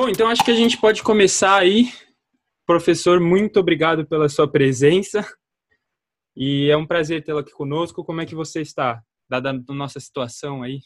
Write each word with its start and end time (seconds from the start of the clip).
Bom, 0.00 0.08
então 0.08 0.28
acho 0.28 0.42
que 0.42 0.50
a 0.50 0.54
gente 0.54 0.78
pode 0.78 1.02
começar 1.02 1.58
aí. 1.58 1.92
Professor, 2.64 3.20
muito 3.20 3.60
obrigado 3.60 4.06
pela 4.06 4.30
sua 4.30 4.50
presença. 4.50 5.30
E 6.34 6.70
é 6.70 6.76
um 6.78 6.86
prazer 6.86 7.22
tê-lo 7.22 7.40
aqui 7.40 7.52
conosco. 7.52 8.02
Como 8.02 8.18
é 8.18 8.24
que 8.24 8.34
você 8.34 8.62
está, 8.62 9.04
dada 9.28 9.50
a 9.50 9.74
nossa 9.74 10.00
situação 10.00 10.62
aí? 10.62 10.80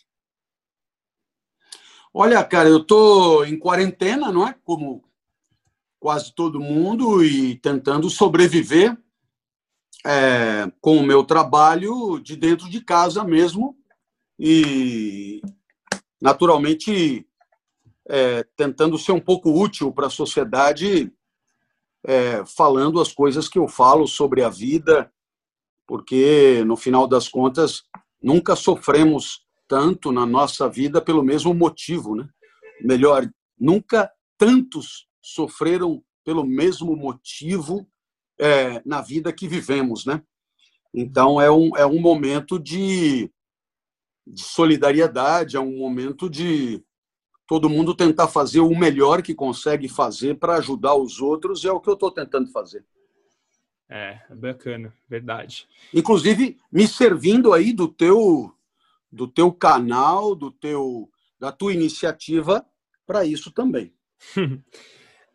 Olha, 2.13 2.43
cara, 2.43 2.69
eu 2.69 2.79
estou 2.79 3.47
em 3.47 3.57
quarentena, 3.57 4.33
não 4.33 4.49
é? 4.49 4.57
Como 4.65 5.09
quase 6.01 6.35
todo 6.35 6.59
mundo, 6.59 7.25
e 7.25 7.55
tentando 7.61 8.11
sobreviver 8.11 8.99
é, 10.05 10.69
com 10.81 10.97
o 10.97 11.07
meu 11.07 11.23
trabalho 11.23 12.19
de 12.19 12.35
dentro 12.35 12.69
de 12.69 12.81
casa 12.81 13.23
mesmo. 13.23 13.79
E, 14.37 15.41
naturalmente, 16.21 17.25
é, 18.09 18.45
tentando 18.57 18.99
ser 18.99 19.13
um 19.13 19.21
pouco 19.21 19.51
útil 19.51 19.93
para 19.93 20.07
a 20.07 20.11
sociedade, 20.11 21.13
é, 22.07 22.45
falando 22.45 23.01
as 23.01 23.13
coisas 23.13 23.49
que 23.49 23.59
eu 23.59 23.67
falo 23.67 24.07
sobre 24.07 24.43
a 24.43 24.49
vida, 24.49 25.11
porque, 25.87 26.63
no 26.65 26.77
final 26.77 27.07
das 27.07 27.29
contas, 27.29 27.83
nunca 28.23 28.57
sofremos 28.57 29.45
tanto 29.69 30.13
na 30.13 30.27
nossa 30.27 30.69
vida 30.69 31.01
pelo 31.01 31.23
mesmo 31.23 31.55
motivo. 31.55 32.15
Né? 32.15 32.29
Melhor, 32.83 33.31
nunca 33.59 34.11
tantos 34.39 35.07
sofreram 35.23 36.03
pelo 36.25 36.45
mesmo 36.45 36.97
motivo 36.97 37.87
é, 38.39 38.83
na 38.85 39.01
vida 39.01 39.33
que 39.33 39.47
vivemos. 39.47 40.05
Né? 40.07 40.23
Então, 40.93 41.41
é 41.41 41.51
um, 41.51 41.77
é 41.77 41.87
um 41.87 42.01
momento 42.01 42.59
de, 42.59 43.31
de 44.27 44.43
solidariedade, 44.43 45.57
é 45.57 45.61
um 45.61 45.79
momento 45.79 46.29
de 46.29 46.83
todo 47.47 47.69
mundo 47.69 47.95
tentar 47.95 48.29
fazer 48.29 48.61
o 48.61 48.77
melhor 48.77 49.23
que 49.23 49.35
consegue 49.35 49.89
fazer 49.89 50.39
para 50.39 50.57
ajudar 50.57 50.95
os 50.95 51.21
outros, 51.21 51.63
e 51.63 51.69
é 51.69 51.73
o 51.73 51.81
que 51.81 51.89
eu 51.89 51.95
estou 51.95 52.11
tentando 52.11 52.51
fazer. 52.51 52.85
É, 53.89 54.21
bacana, 54.31 54.95
verdade. 55.09 55.69
Inclusive, 55.93 56.59
me 56.73 56.89
servindo 56.89 57.53
aí 57.53 57.73
do 57.73 57.87
teu 57.87 58.53
do 59.13 59.29
teu 59.29 59.53
canal, 59.53 60.35
do 60.35 60.51
teu 60.51 61.09
da 61.39 61.53
tua 61.53 61.73
iniciativa 61.73 62.67
para 63.07 63.25
isso 63.25 63.53
também. 63.53 63.95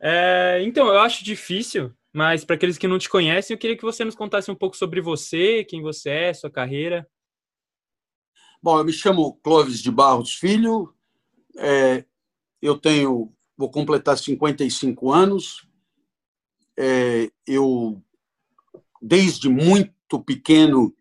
é, 0.02 0.62
então, 0.64 0.88
eu 0.88 1.00
acho 1.00 1.24
difícil, 1.24 1.94
mas 2.12 2.44
para 2.44 2.56
aqueles 2.56 2.78
que 2.78 2.88
não 2.88 2.98
te 2.98 3.08
conhecem, 3.08 3.54
eu 3.54 3.60
queria 3.60 3.78
que 3.78 3.84
você 3.84 4.04
nos 4.04 4.16
contasse 4.16 4.50
um 4.50 4.56
pouco 4.56 4.76
sobre 4.76 5.00
você, 5.00 5.64
quem 5.64 5.82
você 5.82 6.10
é, 6.10 6.34
sua 6.34 6.50
carreira. 6.50 7.08
Bom, 8.62 8.78
eu 8.78 8.84
me 8.84 8.92
chamo 8.92 9.40
Clóvis 9.42 9.82
de 9.82 9.92
Barros 9.92 10.34
Filho, 10.34 10.94
é, 11.58 12.06
eu 12.62 12.78
tenho, 12.78 13.32
vou 13.58 13.70
completar 13.70 14.18
55 14.18 15.12
anos. 15.12 15.68
É, 16.78 17.32
eu, 17.46 18.02
desde 19.02 19.50
muito 19.50 20.20
pequeno, 20.24 20.94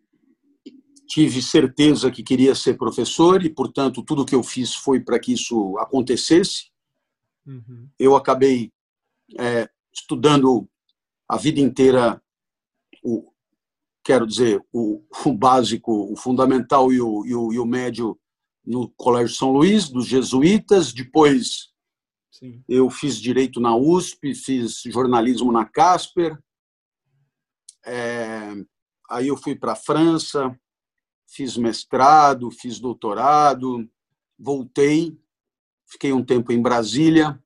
tive 1.07 1.41
certeza 1.41 2.11
que 2.11 2.21
queria 2.21 2.53
ser 2.53 2.77
professor 2.77 3.43
e, 3.43 3.49
portanto, 3.49 4.03
tudo 4.03 4.25
que 4.25 4.35
eu 4.35 4.43
fiz 4.43 4.75
foi 4.75 4.99
para 4.99 5.19
que 5.19 5.33
isso 5.33 5.77
acontecesse. 5.79 6.69
Uhum. 7.45 7.89
Eu 7.97 8.15
acabei 8.15 8.71
é, 9.37 9.69
estudando 9.91 10.69
a 11.27 11.37
vida 11.37 11.59
inteira 11.59 12.21
o 13.03 13.31
quero 14.03 14.25
dizer 14.25 14.63
o, 14.73 15.03
o 15.25 15.33
básico, 15.33 16.11
o 16.11 16.15
fundamental 16.15 16.91
e 16.91 16.99
o, 16.99 17.25
e 17.25 17.35
o, 17.35 17.53
e 17.53 17.59
o 17.59 17.65
médio 17.65 18.18
no 18.69 18.87
Colégio 18.89 19.35
São 19.35 19.51
Luís, 19.51 19.89
dos 19.89 20.05
jesuítas, 20.05 20.93
depois 20.93 21.73
Sim. 22.29 22.63
eu 22.69 22.87
fiz 22.91 23.19
direito 23.19 23.59
na 23.59 23.75
USP, 23.75 24.35
fiz 24.35 24.83
jornalismo 24.85 25.51
na 25.51 25.65
Casper, 25.65 26.37
é, 27.83 28.53
aí 29.09 29.27
eu 29.27 29.35
fui 29.35 29.55
para 29.55 29.71
a 29.71 29.75
França, 29.75 30.55
fiz 31.27 31.57
mestrado, 31.57 32.51
fiz 32.51 32.79
doutorado, 32.79 33.89
voltei, 34.37 35.19
fiquei 35.87 36.13
um 36.13 36.23
tempo 36.23 36.51
em 36.51 36.61
Brasília, 36.61 37.43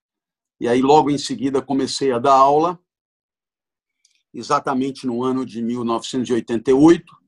e 0.59 0.67
aí 0.67 0.81
logo 0.81 1.09
em 1.09 1.17
seguida 1.17 1.61
comecei 1.61 2.11
a 2.11 2.19
dar 2.19 2.33
aula, 2.33 2.77
exatamente 4.33 5.07
no 5.07 5.23
ano 5.23 5.45
de 5.45 5.61
1988, 5.61 7.22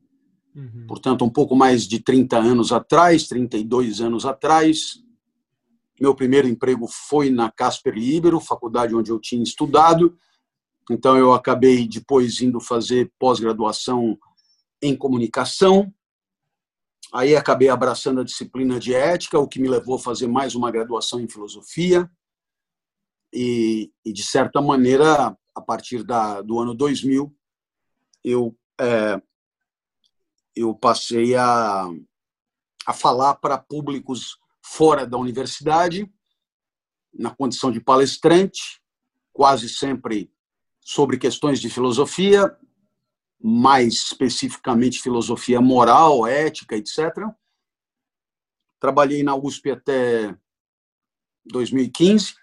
Uhum. 0.56 0.86
Portanto, 0.88 1.26
um 1.26 1.30
pouco 1.30 1.56
mais 1.56 1.86
de 1.86 2.00
30 2.00 2.38
anos 2.38 2.72
atrás, 2.72 3.28
32 3.28 4.00
anos 4.00 4.26
atrás. 4.26 5.04
Meu 6.00 6.16
primeiro 6.16 6.48
emprego 6.48 6.88
foi 6.88 7.30
na 7.30 7.52
Casper 7.52 7.94
Libero, 7.94 8.40
faculdade 8.40 8.96
onde 8.96 9.12
eu 9.12 9.20
tinha 9.20 9.44
estudado. 9.44 10.18
Então, 10.90 11.18
eu 11.18 11.34
acabei 11.34 11.88
depois 11.88 12.42
indo 12.42 12.60
fazer 12.60 13.12
pós-graduação 13.20 14.18
em 14.82 14.96
comunicação. 14.96 15.94
Aí 17.14 17.36
acabei 17.36 17.70
abraçando 17.70 18.22
a 18.22 18.24
disciplina 18.24 18.80
de 18.80 18.94
ética, 18.94 19.40
o 19.40 19.48
que 19.48 19.60
me 19.60 19.68
levou 19.68 19.96
a 19.96 20.00
fazer 20.00 20.28
mais 20.28 20.56
uma 20.56 20.72
graduação 20.72 21.20
em 21.20 21.28
filosofia. 21.28 22.10
E, 23.34 23.92
e 24.06 24.14
de 24.14 24.24
certa 24.24 24.62
maneira, 24.62 25.36
a 25.54 25.62
partir 25.62 26.04
da, 26.04 26.42
do 26.42 26.60
ano 26.60 26.74
2000, 26.74 27.34
eu 28.24 28.56
é, 28.80 29.22
eu 30.56 30.74
passei 30.74 31.36
a, 31.36 31.90
a 32.86 32.94
falar 32.94 33.36
para 33.36 33.58
públicos 33.58 34.38
fora 34.62 35.06
da 35.06 35.18
universidade, 35.18 36.12
na 37.14 37.30
condição 37.30 37.72
de 37.72 37.80
palestrante, 37.80 38.82
quase 39.32 39.70
sempre 39.70 40.32
sobre 40.80 41.18
questões 41.18 41.60
de 41.60 41.70
filosofia, 41.70 42.58
mais 43.42 43.94
especificamente 43.94 45.02
filosofia 45.02 45.60
moral, 45.60 46.26
ética, 46.26 46.76
etc. 46.76 47.14
Trabalhei 48.80 49.24
na 49.24 49.36
USP 49.36 49.72
até 49.72 50.36
2015 51.46 52.36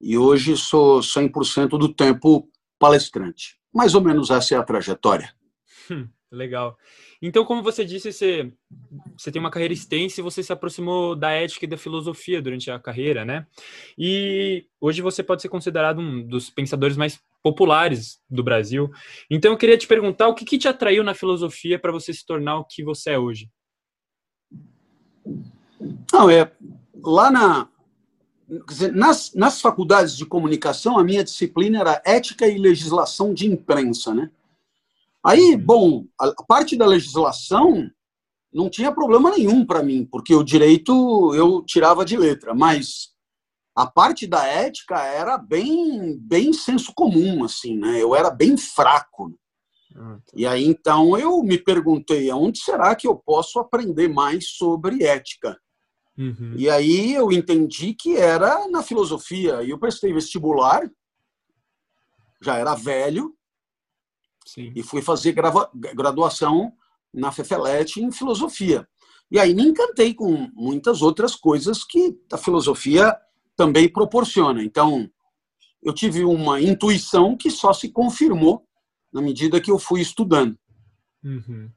e 0.00 0.16
hoje 0.18 0.56
sou 0.56 1.00
100% 1.00 1.78
do 1.78 1.92
tempo 1.92 2.50
palestrante. 2.78 3.58
Mais 3.72 3.94
ou 3.94 4.00
menos 4.00 4.30
essa 4.30 4.54
é 4.54 4.58
a 4.58 4.62
trajetória. 4.62 5.34
Hum. 5.90 6.08
Legal. 6.36 6.76
Então, 7.20 7.44
como 7.44 7.62
você 7.62 7.84
disse, 7.84 8.12
você, 8.12 8.52
você 9.16 9.32
tem 9.32 9.40
uma 9.40 9.50
carreira 9.50 9.72
extensa 9.72 10.20
e 10.20 10.22
você 10.22 10.42
se 10.42 10.52
aproximou 10.52 11.16
da 11.16 11.30
ética 11.30 11.64
e 11.64 11.68
da 11.68 11.78
filosofia 11.78 12.42
durante 12.42 12.70
a 12.70 12.78
carreira, 12.78 13.24
né? 13.24 13.46
E 13.96 14.66
hoje 14.78 15.00
você 15.00 15.22
pode 15.22 15.40
ser 15.40 15.48
considerado 15.48 15.98
um 15.98 16.22
dos 16.26 16.50
pensadores 16.50 16.96
mais 16.96 17.18
populares 17.42 18.20
do 18.28 18.42
Brasil. 18.42 18.90
Então, 19.30 19.52
eu 19.52 19.56
queria 19.56 19.78
te 19.78 19.86
perguntar 19.86 20.28
o 20.28 20.34
que, 20.34 20.44
que 20.44 20.58
te 20.58 20.68
atraiu 20.68 21.02
na 21.02 21.14
filosofia 21.14 21.78
para 21.78 21.92
você 21.92 22.12
se 22.12 22.26
tornar 22.26 22.58
o 22.58 22.64
que 22.64 22.84
você 22.84 23.12
é 23.12 23.18
hoje? 23.18 23.48
Não, 26.12 26.28
é 26.28 26.52
lá 27.02 27.30
na 27.30 27.68
dizer, 28.68 28.92
nas, 28.92 29.32
nas 29.34 29.60
faculdades 29.60 30.16
de 30.16 30.24
comunicação 30.24 30.98
a 30.98 31.04
minha 31.04 31.24
disciplina 31.24 31.80
era 31.80 32.02
ética 32.04 32.46
e 32.46 32.58
legislação 32.58 33.34
de 33.34 33.46
imprensa, 33.46 34.14
né? 34.14 34.30
Aí, 35.26 35.56
bom, 35.56 36.06
a 36.20 36.32
parte 36.46 36.76
da 36.76 36.86
legislação 36.86 37.90
não 38.52 38.70
tinha 38.70 38.92
problema 38.92 39.30
nenhum 39.30 39.66
para 39.66 39.82
mim, 39.82 40.06
porque 40.06 40.32
o 40.32 40.44
direito 40.44 41.34
eu 41.34 41.64
tirava 41.64 42.04
de 42.04 42.16
letra, 42.16 42.54
mas 42.54 43.08
a 43.74 43.86
parte 43.86 44.24
da 44.24 44.46
ética 44.46 45.02
era 45.02 45.36
bem 45.36 46.16
bem 46.16 46.52
senso 46.52 46.92
comum 46.94 47.42
assim, 47.42 47.76
né? 47.76 48.00
Eu 48.00 48.14
era 48.14 48.30
bem 48.30 48.56
fraco. 48.56 49.36
Ah, 49.96 50.18
tá. 50.24 50.32
E 50.34 50.46
aí 50.46 50.64
então 50.64 51.18
eu 51.18 51.42
me 51.42 51.58
perguntei 51.58 52.30
aonde 52.30 52.60
será 52.60 52.94
que 52.94 53.08
eu 53.08 53.16
posso 53.16 53.58
aprender 53.58 54.08
mais 54.08 54.50
sobre 54.50 55.02
ética? 55.02 55.60
Uhum. 56.16 56.54
E 56.56 56.70
aí 56.70 57.12
eu 57.12 57.32
entendi 57.32 57.94
que 57.94 58.16
era 58.16 58.68
na 58.68 58.82
filosofia. 58.82 59.62
E 59.64 59.70
eu 59.70 59.78
prestei 59.78 60.12
vestibular, 60.12 60.88
já 62.40 62.56
era 62.56 62.76
velho, 62.76 63.35
Sim. 64.46 64.72
e 64.76 64.82
fui 64.82 65.02
fazer 65.02 65.34
graduação 65.94 66.72
na 67.12 67.32
FEFELET 67.32 68.00
em 68.00 68.12
filosofia. 68.12 68.86
E 69.30 69.40
aí 69.40 69.54
me 69.54 69.64
encantei 69.64 70.14
com 70.14 70.48
muitas 70.54 71.02
outras 71.02 71.34
coisas 71.34 71.82
que 71.82 72.16
a 72.32 72.38
filosofia 72.38 73.16
também 73.56 73.88
proporciona. 73.88 74.62
Então, 74.62 75.10
eu 75.82 75.92
tive 75.92 76.24
uma 76.24 76.60
intuição 76.60 77.36
que 77.36 77.50
só 77.50 77.72
se 77.72 77.90
confirmou 77.90 78.64
na 79.12 79.20
medida 79.20 79.60
que 79.60 79.70
eu 79.70 79.78
fui 79.78 80.00
estudando. 80.00 80.56
Uhum. 81.24 81.70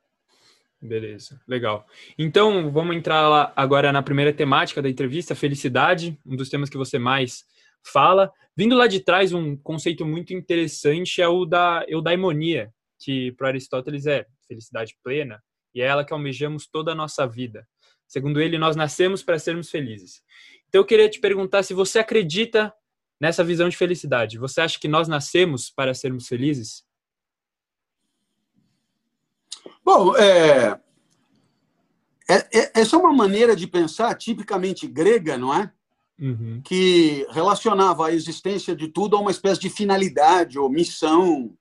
Beleza, 0.81 1.41
legal. 1.47 1.85
Então, 2.17 2.71
vamos 2.71 2.95
entrar 2.95 3.51
agora 3.55 3.91
na 3.91 4.03
primeira 4.03 4.31
temática 4.31 4.81
da 4.81 4.89
entrevista, 4.89 5.35
felicidade, 5.35 6.17
um 6.25 6.35
dos 6.35 6.49
temas 6.49 6.69
que 6.69 6.77
você 6.77 6.99
mais 6.99 7.43
fala. 7.83 8.31
Vindo 8.55 8.75
lá 8.75 8.87
de 8.87 8.99
trás, 8.99 9.33
um 9.33 9.55
conceito 9.55 10.05
muito 10.05 10.33
interessante 10.33 11.21
é 11.21 11.27
o 11.27 11.45
da 11.45 11.85
eudaimonia, 11.87 12.73
que 12.99 13.31
para 13.33 13.49
Aristóteles 13.49 14.05
é 14.05 14.25
felicidade 14.47 14.97
plena, 15.03 15.41
e 15.73 15.81
é 15.81 15.85
ela 15.85 16.03
que 16.03 16.13
almejamos 16.13 16.67
toda 16.67 16.91
a 16.91 16.95
nossa 16.95 17.25
vida. 17.25 17.67
Segundo 18.07 18.41
ele, 18.41 18.57
nós 18.57 18.75
nascemos 18.75 19.23
para 19.23 19.37
sermos 19.37 19.69
felizes. 19.69 20.23
Então 20.67 20.81
eu 20.81 20.85
queria 20.85 21.09
te 21.09 21.19
perguntar 21.19 21.63
se 21.63 21.73
você 21.73 21.99
acredita 21.99 22.73
nessa 23.19 23.43
visão 23.43 23.69
de 23.69 23.77
felicidade. 23.77 24.37
Você 24.37 24.61
acha 24.61 24.79
que 24.79 24.87
nós 24.87 25.07
nascemos 25.07 25.69
para 25.69 25.93
sermos 25.93 26.27
felizes? 26.27 26.83
Bom, 29.83 30.15
é, 30.17 30.79
é, 32.29 32.59
é, 32.59 32.71
essa 32.75 32.95
é 32.95 32.99
uma 32.99 33.13
maneira 33.13 33.55
de 33.55 33.65
pensar 33.67 34.13
tipicamente 34.15 34.87
grega, 34.87 35.37
não 35.37 35.53
é? 35.53 35.71
Uhum. 36.19 36.61
Que 36.63 37.25
relacionava 37.29 38.07
a 38.07 38.11
existência 38.11 38.75
de 38.75 38.89
tudo 38.89 39.15
a 39.15 39.19
uma 39.19 39.31
espécie 39.31 39.61
de 39.61 39.69
finalidade 39.69 40.59
ou 40.59 40.69
missão, 40.69 41.55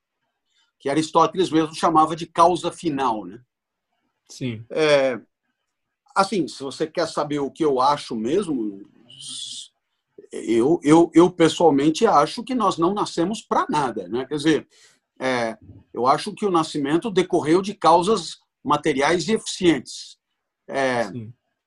que 0.78 0.88
Aristóteles 0.88 1.50
mesmo 1.50 1.74
chamava 1.74 2.16
de 2.16 2.26
causa 2.26 2.72
final, 2.72 3.24
né? 3.24 3.40
Sim. 4.28 4.64
É, 4.70 5.20
assim, 6.14 6.46
se 6.48 6.62
você 6.62 6.86
quer 6.86 7.06
saber 7.08 7.38
o 7.38 7.50
que 7.50 7.64
eu 7.64 7.80
acho 7.80 8.14
mesmo, 8.14 8.82
eu, 10.32 10.80
eu, 10.82 11.10
eu 11.14 11.30
pessoalmente 11.30 12.06
acho 12.06 12.42
que 12.42 12.54
nós 12.54 12.76
não 12.76 12.92
nascemos 12.92 13.40
para 13.40 13.66
nada, 13.68 14.08
né? 14.08 14.26
Quer 14.26 14.36
dizer, 14.36 14.68
é, 15.18 15.56
eu 15.92 16.06
acho 16.06 16.32
que 16.34 16.44
o 16.44 16.50
nascimento 16.50 17.10
decorreu 17.10 17.62
de 17.62 17.74
causas 17.74 18.38
materiais 18.62 19.28
e 19.28 19.32
eficientes. 19.32 20.18
É, 20.68 21.10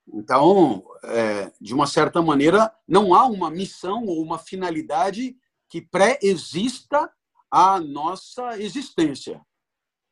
então, 0.07 0.83
é, 1.03 1.51
de 1.59 1.73
uma 1.73 1.87
certa 1.87 2.21
maneira, 2.21 2.73
não 2.87 3.13
há 3.13 3.25
uma 3.25 3.49
missão 3.49 4.05
ou 4.05 4.21
uma 4.21 4.37
finalidade 4.37 5.35
que 5.69 5.81
pré-exista 5.81 7.11
a 7.49 7.79
nossa 7.79 8.59
existência. 8.59 9.41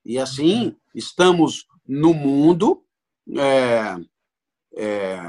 E 0.05 0.17
assim, 0.17 0.75
estamos 0.95 1.65
no 1.87 2.13
mundo, 2.13 2.83
é, 3.37 3.95
é, 4.75 5.19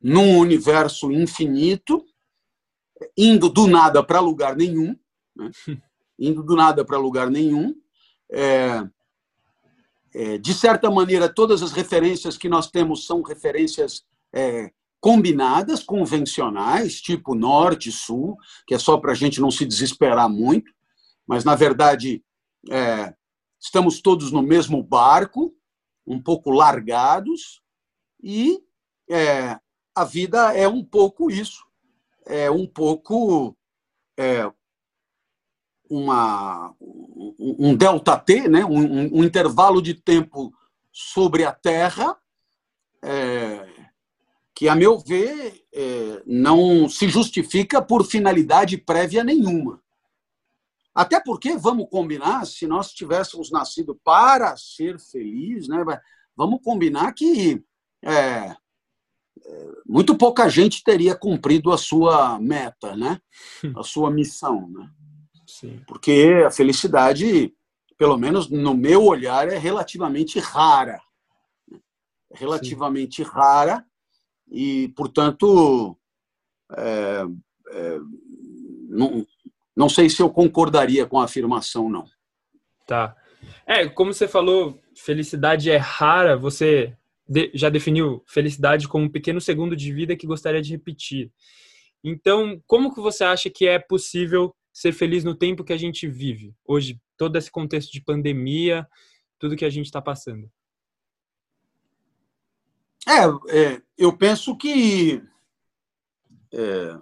num 0.00 0.38
universo 0.38 1.10
infinito, 1.10 2.04
indo 3.16 3.48
do 3.48 3.66
nada 3.66 4.02
para 4.02 4.20
lugar 4.20 4.56
nenhum, 4.56 4.96
né? 5.34 5.50
indo 6.18 6.42
do 6.42 6.54
nada 6.54 6.84
para 6.84 6.98
lugar 6.98 7.30
nenhum. 7.30 7.74
É, 8.30 8.88
é, 10.14 10.38
de 10.38 10.54
certa 10.54 10.90
maneira, 10.90 11.32
todas 11.32 11.62
as 11.62 11.72
referências 11.72 12.36
que 12.36 12.48
nós 12.48 12.70
temos 12.70 13.06
são 13.06 13.22
referências 13.22 14.04
é, 14.32 14.70
combinadas, 15.00 15.82
convencionais, 15.82 17.00
tipo 17.00 17.34
norte, 17.34 17.90
sul, 17.90 18.36
que 18.66 18.74
é 18.74 18.78
só 18.78 18.98
para 18.98 19.12
a 19.12 19.14
gente 19.16 19.40
não 19.40 19.50
se 19.50 19.64
desesperar 19.64 20.28
muito, 20.28 20.72
mas, 21.26 21.44
na 21.44 21.54
verdade, 21.54 22.22
é, 22.70 23.14
estamos 23.60 24.00
todos 24.00 24.30
no 24.30 24.42
mesmo 24.42 24.82
barco, 24.82 25.54
um 26.06 26.22
pouco 26.22 26.50
largados, 26.50 27.62
e 28.22 28.60
é, 29.10 29.58
a 29.94 30.04
vida 30.04 30.52
é 30.56 30.68
um 30.68 30.84
pouco 30.84 31.30
isso, 31.30 31.64
é 32.26 32.50
um 32.50 32.66
pouco 32.66 33.56
é, 34.16 34.50
uma, 35.92 36.74
um 37.38 37.74
delta 37.76 38.16
T, 38.16 38.48
né? 38.48 38.64
Um, 38.64 39.18
um, 39.18 39.24
intervalo 39.24 39.82
de 39.82 39.92
tempo 39.92 40.50
sobre 40.90 41.44
a 41.44 41.52
Terra, 41.52 42.16
é, 43.02 43.68
que, 44.54 44.68
a 44.68 44.74
meu 44.74 44.98
ver, 44.98 45.64
é, 45.72 46.22
não 46.26 46.88
se 46.88 47.08
justifica 47.08 47.82
por 47.82 48.06
finalidade 48.06 48.78
prévia 48.78 49.22
nenhuma. 49.22 49.82
Até 50.94 51.20
porque, 51.20 51.56
vamos 51.56 51.88
combinar, 51.90 52.46
se 52.46 52.66
nós 52.66 52.92
tivéssemos 52.92 53.50
nascido 53.50 53.98
para 54.02 54.56
ser 54.56 54.98
feliz, 54.98 55.68
né, 55.68 55.84
vamos 56.34 56.60
combinar 56.62 57.12
que 57.12 57.62
é, 58.02 58.56
muito 59.86 60.16
pouca 60.16 60.48
gente 60.48 60.82
teria 60.82 61.14
cumprido 61.14 61.70
a 61.70 61.76
sua 61.76 62.38
meta, 62.38 62.96
né? 62.96 63.20
a 63.76 63.82
sua 63.82 64.10
missão. 64.10 64.68
Né? 64.68 64.90
Sim. 65.62 65.80
Porque 65.86 66.42
a 66.44 66.50
felicidade, 66.50 67.54
pelo 67.96 68.18
menos 68.18 68.50
no 68.50 68.74
meu 68.74 69.04
olhar, 69.04 69.48
é 69.48 69.56
relativamente 69.56 70.40
rara. 70.40 71.00
É 71.70 72.36
relativamente 72.36 73.22
Sim. 73.22 73.30
rara 73.30 73.86
e, 74.50 74.88
portanto, 74.96 75.96
é, 76.76 77.24
é, 77.70 77.98
não, 78.88 79.24
não 79.76 79.88
sei 79.88 80.10
se 80.10 80.20
eu 80.20 80.28
concordaria 80.28 81.06
com 81.06 81.20
a 81.20 81.24
afirmação, 81.26 81.88
não. 81.88 82.06
Tá. 82.84 83.16
É, 83.64 83.88
como 83.88 84.12
você 84.12 84.26
falou, 84.26 84.80
felicidade 84.96 85.70
é 85.70 85.76
rara, 85.76 86.36
você 86.36 86.96
de, 87.28 87.52
já 87.54 87.68
definiu 87.68 88.20
felicidade 88.26 88.88
como 88.88 89.04
um 89.04 89.08
pequeno 89.08 89.40
segundo 89.40 89.76
de 89.76 89.92
vida 89.92 90.16
que 90.16 90.26
gostaria 90.26 90.60
de 90.60 90.72
repetir. 90.72 91.30
Então, 92.02 92.60
como 92.66 92.92
que 92.92 93.00
você 93.00 93.22
acha 93.22 93.48
que 93.48 93.64
é 93.64 93.78
possível 93.78 94.52
ser 94.72 94.92
feliz 94.92 95.22
no 95.24 95.34
tempo 95.34 95.64
que 95.64 95.72
a 95.72 95.76
gente 95.76 96.08
vive 96.08 96.54
hoje, 96.64 97.00
todo 97.16 97.36
esse 97.36 97.50
contexto 97.50 97.92
de 97.92 98.00
pandemia, 98.00 98.88
tudo 99.38 99.56
que 99.56 99.64
a 99.64 99.70
gente 99.70 99.86
está 99.86 100.00
passando? 100.00 100.50
É, 103.06 103.24
é, 103.56 103.82
eu 103.98 104.16
penso 104.16 104.56
que 104.56 105.22
é, 106.52 106.98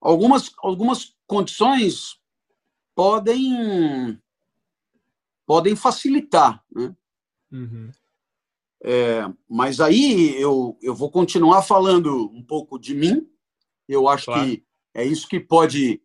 algumas, 0.00 0.52
algumas 0.58 1.16
condições 1.26 2.20
podem 2.94 4.20
podem 5.46 5.76
facilitar, 5.76 6.64
né? 6.74 6.94
Uhum. 7.52 7.90
É, 8.82 9.22
mas 9.48 9.80
aí 9.80 10.34
eu, 10.40 10.76
eu 10.82 10.94
vou 10.94 11.10
continuar 11.10 11.62
falando 11.62 12.28
um 12.32 12.42
pouco 12.42 12.78
de 12.78 12.94
mim. 12.94 13.30
Eu 13.88 14.08
acho 14.08 14.26
claro. 14.26 14.44
que 14.44 14.65
é 14.96 15.04
isso 15.04 15.28
que 15.28 15.38
pode 15.38 16.00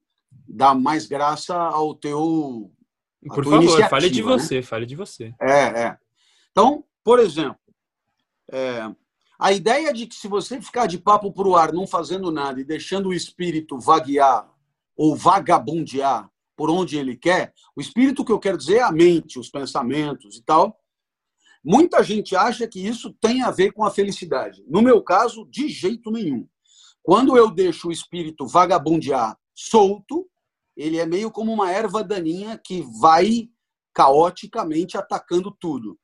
dar 0.47 0.75
mais 0.75 1.05
graça 1.05 1.55
ao 1.55 1.95
teu. 1.95 2.71
Por 3.25 3.45
favor, 3.45 3.89
fale 3.89 4.09
de 4.09 4.21
né? 4.21 4.27
você, 4.27 4.61
fale 4.61 4.85
de 4.85 4.95
você. 4.95 5.33
É, 5.39 5.83
é. 5.83 5.97
Então, 6.51 6.83
por 7.03 7.19
exemplo, 7.19 7.57
é, 8.51 8.91
a 9.39 9.51
ideia 9.53 9.93
de 9.93 10.07
que 10.07 10.15
se 10.15 10.27
você 10.27 10.61
ficar 10.61 10.87
de 10.87 10.97
papo 10.97 11.31
para 11.31 11.47
o 11.47 11.55
ar, 11.55 11.71
não 11.71 11.87
fazendo 11.87 12.31
nada 12.31 12.59
e 12.59 12.65
deixando 12.65 13.09
o 13.09 13.13
espírito 13.13 13.79
vaguear 13.79 14.49
ou 14.97 15.15
vagabundear 15.15 16.29
por 16.57 16.69
onde 16.69 16.97
ele 16.97 17.15
quer, 17.15 17.53
o 17.75 17.79
espírito 17.79 18.25
que 18.25 18.31
eu 18.31 18.39
quero 18.39 18.57
dizer 18.57 18.77
é 18.77 18.83
a 18.83 18.91
mente, 18.91 19.39
os 19.39 19.49
pensamentos 19.49 20.35
e 20.35 20.43
tal, 20.43 20.77
Muita 21.63 22.01
gente 22.01 22.35
acha 22.35 22.67
que 22.67 22.79
isso 22.79 23.13
tem 23.21 23.43
a 23.43 23.51
ver 23.51 23.71
com 23.71 23.83
a 23.83 23.91
felicidade. 23.91 24.63
No 24.67 24.81
meu 24.81 25.01
caso, 25.01 25.45
de 25.45 25.67
jeito 25.69 26.09
nenhum. 26.09 26.47
Quando 27.03 27.35
eu 27.35 27.49
deixo 27.49 27.87
o 27.87 27.91
espírito 27.91 28.47
vagabundear 28.47 29.37
solto, 29.53 30.27
ele 30.75 30.97
é 30.97 31.05
meio 31.05 31.31
como 31.31 31.51
uma 31.51 31.71
erva 31.71 32.03
daninha 32.03 32.57
que 32.57 32.81
vai 32.99 33.49
caoticamente 33.93 34.97
atacando 34.97 35.51
tudo. 35.59 35.97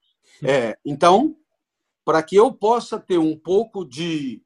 É, 0.43 0.77
então, 0.85 1.35
para 2.05 2.21
que 2.21 2.35
eu 2.35 2.53
possa 2.53 2.99
ter 2.99 3.17
um 3.17 3.37
pouco 3.37 3.85
de, 3.85 4.41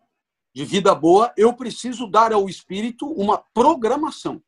de 0.53 0.65
vida 0.65 0.93
boa, 0.93 1.33
eu 1.37 1.53
preciso 1.53 2.09
dar 2.09 2.33
ao 2.33 2.47
espírito 2.47 3.07
uma 3.07 3.37
programação. 3.53 4.41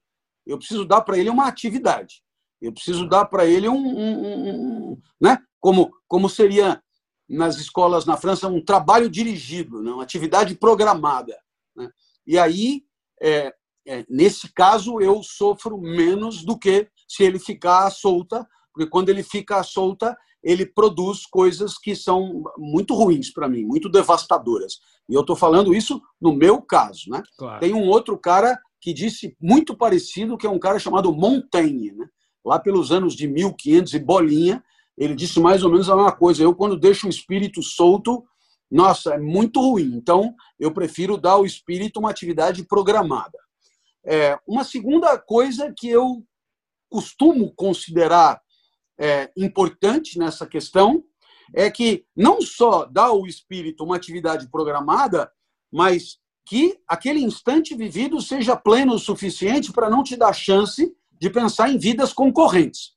Eu 0.46 0.58
preciso 0.58 0.86
dar 0.86 1.02
para 1.02 1.18
ele 1.18 1.30
uma 1.30 1.48
atividade. 1.48 2.24
Eu 2.62 2.72
preciso 2.72 3.08
dar 3.08 3.26
para 3.26 3.46
ele 3.46 3.68
um, 3.68 3.76
um, 3.76 4.26
um, 4.26 4.92
um, 4.92 5.02
né? 5.20 5.38
como, 5.60 5.92
como 6.08 6.30
seria 6.30 6.82
nas 7.28 7.58
escolas 7.58 8.06
na 8.06 8.18
França 8.18 8.48
um 8.48 8.64
trabalho 8.64 9.10
dirigido, 9.10 9.82
né? 9.82 9.92
uma 9.92 10.04
atividade 10.04 10.56
programada. 10.56 11.38
Né? 11.76 11.90
E 12.26 12.38
aí, 12.38 12.84
é, 13.22 13.54
é, 13.88 14.06
nesse 14.10 14.52
caso, 14.54 15.00
eu 15.00 15.22
sofro 15.24 15.80
menos 15.80 16.44
do 16.44 16.58
que 16.58 16.88
se 17.08 17.24
ele 17.24 17.40
ficar 17.40 17.90
solta, 17.90 18.48
porque 18.74 18.90
quando 18.90 19.10
ele 19.10 19.24
fica 19.24 19.62
solta, 19.64 20.18
ele 20.44 20.66
produz 20.66 21.26
coisas 21.26 21.78
que 21.78 21.96
são 21.96 22.44
muito 22.58 22.94
ruins 22.94 23.32
para 23.32 23.48
mim, 23.48 23.64
muito 23.64 23.90
devastadoras. 23.90 24.80
E 25.08 25.14
eu 25.14 25.22
estou 25.22 25.36
falando 25.36 25.74
isso 25.74 26.02
no 26.20 26.34
meu 26.34 26.62
caso. 26.62 27.10
Né? 27.10 27.22
Claro. 27.38 27.60
Tem 27.60 27.74
um 27.74 27.88
outro 27.88 28.18
cara 28.18 28.60
que 28.82 28.94
disse 28.94 29.36
muito 29.42 29.76
parecido, 29.76 30.38
que 30.38 30.46
é 30.46 30.50
um 30.50 30.60
cara 30.60 30.80
chamado 30.80 31.14
Montaigne. 31.14 31.94
Né? 31.94 32.06
Lá 32.44 32.60
pelos 32.60 32.92
anos 32.92 33.16
de 33.16 33.28
1500 33.28 33.94
e 33.94 34.00
bolinha, 34.00 34.64
ele 34.98 35.16
disse 35.16 35.40
mais 35.40 35.64
ou 35.64 35.72
menos 35.72 35.90
a 35.90 35.96
mesma 35.96 36.12
coisa. 36.12 36.44
Eu, 36.44 36.54
quando 36.54 36.78
deixo 36.78 37.08
o 37.08 37.10
espírito 37.10 37.64
solto, 37.64 38.24
nossa, 38.74 39.14
é 39.14 39.20
muito 39.20 39.62
ruim. 39.62 39.94
Então, 39.94 40.34
eu 40.60 40.74
prefiro 40.74 41.16
dar 41.16 41.34
ao 41.34 41.46
espírito 41.46 42.00
uma 42.00 42.10
atividade 42.10 42.64
programada. 42.64 43.38
É, 44.04 44.38
uma 44.48 44.64
segunda 44.64 45.16
coisa 45.18 45.72
que 45.78 45.88
eu 45.88 46.26
costumo 46.90 47.54
considerar 47.54 48.42
é, 49.00 49.32
importante 49.38 50.18
nessa 50.18 50.48
questão 50.48 51.04
é 51.54 51.70
que 51.70 52.04
não 52.16 52.42
só 52.42 52.86
dá 52.86 53.04
ao 53.04 53.28
espírito 53.28 53.84
uma 53.84 53.96
atividade 53.96 54.50
programada, 54.50 55.32
mas 55.72 56.18
que 56.44 56.76
aquele 56.88 57.20
instante 57.20 57.76
vivido 57.76 58.20
seja 58.22 58.56
pleno 58.56 58.96
o 58.96 59.00
suficiente 59.00 59.72
para 59.72 59.90
não 59.90 60.04
te 60.04 60.16
dar 60.16 60.34
chance 60.34 60.92
de 61.12 61.30
pensar 61.30 61.70
em 61.70 61.78
vidas 61.78 62.12
concorrentes. 62.12 62.94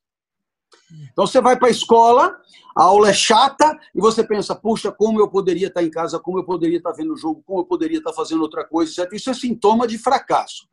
Então 1.11 1.27
você 1.27 1.41
vai 1.41 1.57
para 1.57 1.67
a 1.67 1.71
escola, 1.71 2.35
a 2.75 2.83
aula 2.83 3.09
é 3.09 3.13
chata 3.13 3.77
e 3.93 3.99
você 3.99 4.23
pensa, 4.23 4.55
puxa, 4.55 4.91
como 4.91 5.19
eu 5.19 5.27
poderia 5.27 5.67
estar 5.67 5.83
em 5.83 5.89
casa, 5.89 6.19
como 6.19 6.39
eu 6.39 6.45
poderia 6.45 6.77
estar 6.77 6.91
vendo 6.93 7.13
o 7.13 7.17
jogo, 7.17 7.43
como 7.45 7.61
eu 7.61 7.65
poderia 7.65 7.97
estar 7.97 8.13
fazendo 8.13 8.41
outra 8.41 8.65
coisa. 8.65 9.07
Isso 9.11 9.29
é 9.29 9.33
sintoma 9.33 9.87
de 9.87 9.97
fracasso. 9.97 10.67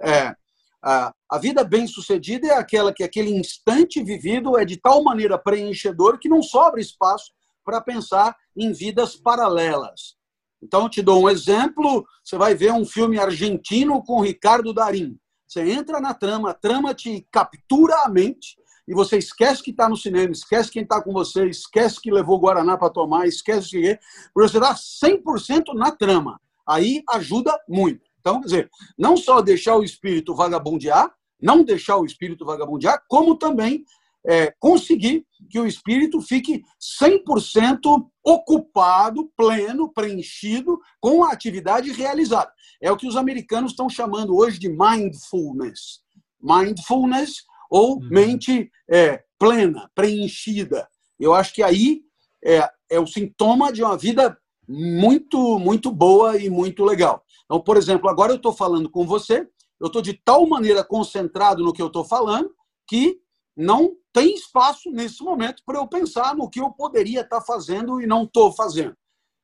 É, 0.00 0.34
a, 0.82 1.12
a 1.28 1.38
vida 1.38 1.64
bem-sucedida 1.64 2.46
é 2.46 2.54
aquela 2.54 2.92
que 2.92 3.02
aquele 3.02 3.30
instante 3.30 4.02
vivido 4.02 4.56
é 4.56 4.64
de 4.64 4.76
tal 4.76 5.02
maneira 5.02 5.36
preenchedor 5.36 6.18
que 6.18 6.28
não 6.28 6.42
sobra 6.42 6.80
espaço 6.80 7.32
para 7.64 7.80
pensar 7.80 8.36
em 8.56 8.72
vidas 8.72 9.16
paralelas. 9.16 10.16
Então, 10.62 10.88
te 10.88 11.02
dou 11.02 11.24
um 11.24 11.28
exemplo: 11.28 12.06
você 12.24 12.36
vai 12.36 12.54
ver 12.54 12.72
um 12.72 12.84
filme 12.84 13.18
argentino 13.18 14.02
com 14.02 14.20
Ricardo 14.20 14.72
Darim. 14.72 15.18
Você 15.46 15.62
entra 15.62 16.00
na 16.00 16.14
trama, 16.14 16.50
a 16.50 16.54
trama 16.54 16.94
te 16.94 17.26
captura 17.30 18.04
a 18.04 18.08
mente 18.08 18.57
e 18.88 18.94
você 18.94 19.18
esquece 19.18 19.62
que 19.62 19.70
está 19.70 19.86
no 19.86 19.96
cinema, 19.96 20.32
esquece 20.32 20.70
quem 20.70 20.82
está 20.82 21.02
com 21.02 21.12
você, 21.12 21.46
esquece 21.46 22.00
que 22.00 22.10
levou 22.10 22.40
Guaraná 22.40 22.78
para 22.78 22.88
tomar, 22.88 23.28
esquece 23.28 23.68
que 23.68 23.98
você 24.34 24.56
está 24.56 24.74
100% 24.74 25.74
na 25.74 25.90
trama. 25.90 26.40
Aí 26.66 27.02
ajuda 27.10 27.54
muito. 27.68 28.00
Então, 28.18 28.40
quer 28.40 28.46
dizer, 28.46 28.70
não 28.98 29.14
só 29.14 29.42
deixar 29.42 29.76
o 29.76 29.84
espírito 29.84 30.34
vagabundear, 30.34 31.12
não 31.40 31.62
deixar 31.62 31.98
o 31.98 32.04
espírito 32.06 32.46
vagabundear, 32.46 33.04
como 33.08 33.36
também 33.36 33.84
é, 34.26 34.54
conseguir 34.58 35.26
que 35.50 35.60
o 35.60 35.66
espírito 35.66 36.20
fique 36.22 36.62
100% 37.02 38.06
ocupado, 38.24 39.30
pleno, 39.36 39.92
preenchido 39.92 40.80
com 40.98 41.24
a 41.24 41.32
atividade 41.32 41.92
realizada. 41.92 42.50
É 42.80 42.90
o 42.90 42.96
que 42.96 43.06
os 43.06 43.16
americanos 43.16 43.72
estão 43.72 43.88
chamando 43.88 44.34
hoje 44.34 44.58
de 44.58 44.70
mindfulness. 44.70 46.00
Mindfulness 46.40 47.42
ou 47.68 47.96
uhum. 47.96 48.08
mente 48.10 48.70
é, 48.90 49.22
plena, 49.38 49.90
preenchida. 49.94 50.88
Eu 51.18 51.34
acho 51.34 51.54
que 51.54 51.62
aí 51.62 52.02
é, 52.44 52.68
é 52.90 53.00
o 53.00 53.06
sintoma 53.06 53.72
de 53.72 53.82
uma 53.82 53.96
vida 53.96 54.38
muito, 54.68 55.58
muito 55.58 55.90
boa 55.90 56.36
e 56.36 56.50
muito 56.50 56.84
legal. 56.84 57.24
Então, 57.44 57.60
por 57.60 57.76
exemplo, 57.76 58.08
agora 58.08 58.32
eu 58.32 58.36
estou 58.36 58.52
falando 58.52 58.90
com 58.90 59.06
você, 59.06 59.48
eu 59.80 59.86
estou 59.86 60.02
de 60.02 60.12
tal 60.12 60.46
maneira 60.46 60.84
concentrado 60.84 61.62
no 61.62 61.72
que 61.72 61.80
eu 61.80 61.86
estou 61.86 62.04
falando 62.04 62.50
que 62.86 63.18
não 63.56 63.96
tem 64.12 64.34
espaço 64.34 64.90
nesse 64.90 65.22
momento 65.22 65.62
para 65.64 65.78
eu 65.78 65.86
pensar 65.86 66.34
no 66.34 66.48
que 66.48 66.60
eu 66.60 66.70
poderia 66.70 67.20
estar 67.20 67.40
tá 67.40 67.44
fazendo 67.44 68.00
e 68.00 68.06
não 68.06 68.24
estou 68.24 68.52
fazendo. 68.52 68.96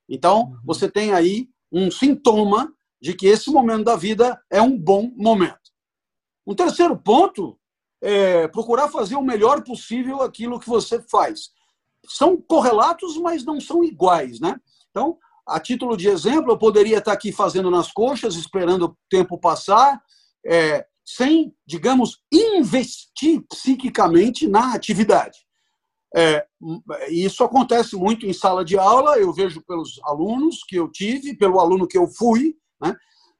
Então, 0.09 0.43
uhum. 0.43 0.59
você 0.65 0.89
tem 0.91 1.13
aí 1.13 1.49
um 1.73 1.91
sintoma 1.91 2.73
de 3.01 3.15
que 3.15 3.27
esse 3.27 3.51
momento 3.51 3.85
da 3.85 3.97
vida 3.97 4.41
é 4.51 4.63
um 4.63 4.79
bom 4.79 5.11
momento. 5.17 5.59
Um 6.47 6.55
terceiro 6.55 6.97
ponto 6.97 7.59
é 8.07 8.47
procurar 8.49 8.89
fazer 8.89 9.17
o 9.17 9.23
melhor 9.23 9.65
possível 9.65 10.21
aquilo 10.21 10.61
que 10.61 10.69
você 10.69 11.01
faz. 11.11 11.49
São 12.07 12.37
correlatos, 12.37 13.17
mas 13.17 13.47
não 13.47 13.59
são 13.59 13.83
iguais, 13.83 14.39
né? 14.39 14.61
Então, 14.91 15.17
a 15.47 15.59
título 15.59 15.97
de 15.97 16.09
exemplo, 16.09 16.53
eu 16.53 16.59
poderia 16.59 16.99
estar 16.99 17.13
aqui 17.13 17.33
fazendo 17.33 17.71
nas 17.71 17.91
coxas, 17.91 18.35
esperando 18.35 18.85
o 18.85 18.97
tempo 19.09 19.39
passar, 19.39 20.03
é, 20.47 20.85
sem, 21.03 21.55
digamos, 21.67 22.23
investir 22.31 23.43
psiquicamente 23.49 24.47
na 24.47 24.75
atividade. 24.75 25.39
É, 26.15 26.47
isso 27.09 27.43
acontece 27.43 27.97
muito 27.97 28.27
em 28.27 28.35
sala 28.35 28.63
de 28.63 28.79
aula, 28.79 29.19
eu 29.19 29.33
vejo 29.33 29.63
pelos 29.63 29.99
alunos 30.05 30.63
que 30.63 30.77
eu 30.77 30.91
tive, 30.91 31.35
pelo 31.35 31.59
aluno 31.59 31.89
que 31.89 31.97
eu 31.97 32.07
fui, 32.07 32.55
né, 32.81 32.95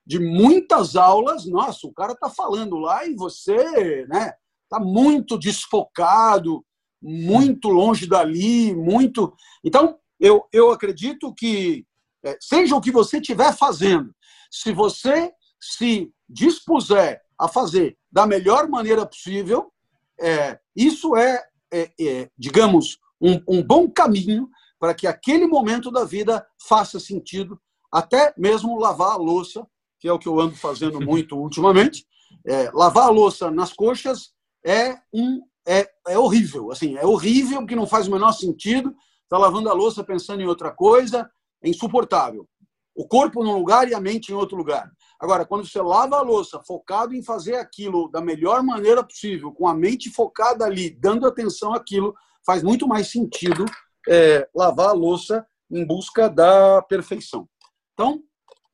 de 0.07 0.19
muitas 0.19 0.97
aulas, 0.97 1.47
nossa, 1.47 1.87
o 1.87 1.93
cara 1.93 2.13
está 2.13 2.29
falando 2.29 2.77
lá 2.79 3.07
e 3.07 3.15
você 3.15 4.07
né, 4.09 4.33
está 4.75 4.81
muito 4.81 5.39
desfocado, 5.39 6.65
muito 7.01 7.69
longe 7.69 8.07
dali, 8.07 8.75
muito. 8.75 9.33
Então, 9.63 9.99
eu, 10.19 10.45
eu 10.53 10.71
acredito 10.71 11.33
que, 11.35 11.87
é, 12.25 12.37
seja 12.41 12.75
o 12.75 12.81
que 12.81 12.91
você 12.91 13.19
estiver 13.19 13.55
fazendo, 13.55 14.15
se 14.51 14.73
você 14.73 15.33
se 15.61 16.13
dispuser 16.29 17.21
a 17.39 17.49
fazer 17.49 17.97
da 18.11 18.27
melhor 18.27 18.69
maneira 18.69 19.07
possível, 19.07 19.73
é, 20.21 20.59
isso 20.75 21.17
é, 21.17 21.43
é, 21.73 21.93
é 22.01 22.31
digamos, 22.37 22.99
um, 23.21 23.41
um 23.49 23.63
bom 23.63 23.91
caminho 23.91 24.49
para 24.79 24.95
que 24.95 25.07
aquele 25.07 25.47
momento 25.47 25.91
da 25.91 26.05
vida 26.05 26.47
faça 26.69 27.01
sentido, 27.01 27.61
até 27.93 28.35
mesmo 28.37 28.79
lavar 28.79 29.13
a 29.13 29.17
louça, 29.17 29.67
que 29.99 30.09
é 30.09 30.13
o 30.13 30.19
que 30.19 30.29
eu 30.29 30.39
ando 30.41 30.57
fazendo 30.57 31.01
muito 31.01 31.37
ultimamente. 31.39 32.07
É, 32.47 32.71
lavar 32.73 33.05
a 33.05 33.11
louça 33.11 33.51
nas 33.51 33.73
coxas 33.73 34.34
é 34.65 34.99
um 35.13 35.43
é, 35.67 35.89
é 36.09 36.19
horrível, 36.19 36.71
assim, 36.71 36.97
é 36.97 37.07
horrível 37.07 37.59
porque 37.59 37.77
não 37.77 37.87
faz 37.87 38.07
o 38.07 38.11
menor 38.11 38.33
sentido. 38.33 38.95
Está 39.23 39.39
lavando 39.39 39.71
a 39.71 39.73
louça 39.73 40.05
pensando 40.05 40.43
em 40.43 40.47
outra 40.47 40.71
coisa, 40.71 41.31
é 41.63 41.69
insuportável. 41.69 42.47
O 42.95 43.09
corpo 43.09 43.43
num 43.43 43.57
lugar 43.57 43.89
e 43.89 43.95
a 43.95 44.01
mente 44.01 44.31
em 44.31 44.35
outro 44.35 44.57
lugar. 44.57 44.91
Agora, 45.19 45.45
quando 45.45 45.67
você 45.67 45.81
lava 45.81 46.17
a 46.17 46.23
louça 46.23 46.61
focado 46.63 47.15
em 47.15 47.23
fazer 47.23 47.57
aquilo 47.57 48.09
da 48.09 48.21
melhor 48.21 48.63
maneira 48.63 49.03
possível, 49.03 49.53
com 49.53 49.67
a 49.67 49.75
mente 49.75 50.11
focada 50.11 50.65
ali, 50.65 50.91
dando 50.91 51.27
atenção 51.27 51.73
àquilo, 51.73 52.15
faz 52.47 52.63
muito 52.63 52.87
mais 52.87 53.11
sentido 53.11 53.65
é, 54.09 54.47
lavar 54.55 54.91
a 54.91 54.93
louça 54.93 55.47
em 55.71 55.85
busca 55.85 56.29
da 56.29 56.83
perfeição. 56.83 57.49
Então, 57.95 58.23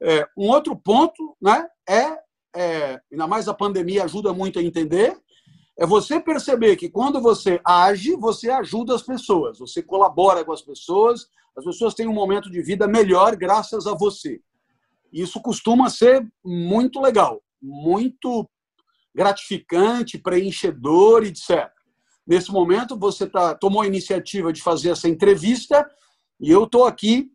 é, 0.02 0.26
um 0.36 0.48
outro 0.48 0.76
ponto 0.76 1.36
né, 1.40 1.66
é, 1.88 2.18
é, 2.54 3.00
ainda 3.10 3.26
mais 3.26 3.48
a 3.48 3.54
pandemia 3.54 4.04
ajuda 4.04 4.32
muito 4.32 4.58
a 4.58 4.62
entender, 4.62 5.16
é 5.80 5.86
você 5.86 6.20
perceber 6.20 6.76
que 6.76 6.90
quando 6.90 7.22
você 7.22 7.58
age, 7.64 8.14
você 8.14 8.50
ajuda 8.50 8.94
as 8.94 9.00
pessoas, 9.00 9.58
você 9.58 9.82
colabora 9.82 10.44
com 10.44 10.52
as 10.52 10.60
pessoas, 10.60 11.26
as 11.56 11.64
pessoas 11.64 11.94
têm 11.94 12.06
um 12.06 12.12
momento 12.12 12.50
de 12.50 12.60
vida 12.60 12.86
melhor 12.86 13.34
graças 13.34 13.86
a 13.86 13.94
você. 13.94 14.42
Isso 15.10 15.40
costuma 15.40 15.88
ser 15.88 16.30
muito 16.44 17.00
legal, 17.00 17.42
muito 17.62 18.46
gratificante, 19.14 20.18
preenchedor, 20.18 21.24
etc. 21.24 21.70
Nesse 22.26 22.52
momento, 22.52 22.94
você 22.94 23.26
tá, 23.26 23.54
tomou 23.54 23.80
a 23.80 23.86
iniciativa 23.86 24.52
de 24.52 24.60
fazer 24.60 24.90
essa 24.90 25.08
entrevista 25.08 25.90
e 26.38 26.50
eu 26.50 26.64
estou 26.64 26.84
aqui 26.84 27.32